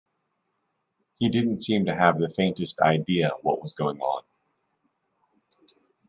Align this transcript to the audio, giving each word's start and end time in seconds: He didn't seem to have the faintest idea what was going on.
He 1.19 1.29
didn't 1.29 1.59
seem 1.59 1.85
to 1.85 1.93
have 1.93 2.17
the 2.17 2.27
faintest 2.27 2.79
idea 2.81 3.33
what 3.43 3.61
was 3.61 3.73
going 3.75 3.99
on. 4.01 4.23